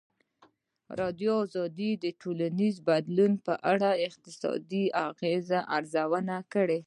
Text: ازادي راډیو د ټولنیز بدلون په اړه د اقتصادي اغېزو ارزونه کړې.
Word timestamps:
ازادي 0.93 0.99
راډیو 1.01 1.35
د 2.03 2.05
ټولنیز 2.21 2.75
بدلون 2.89 3.31
په 3.45 3.53
اړه 3.71 3.89
د 3.95 4.01
اقتصادي 4.07 4.83
اغېزو 5.07 5.59
ارزونه 5.77 6.35
کړې. 6.53 6.79